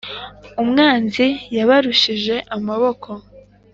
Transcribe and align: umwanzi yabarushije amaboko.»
umwanzi 0.61 1.27
yabarushije 1.55 2.35
amaboko.» 2.55 3.09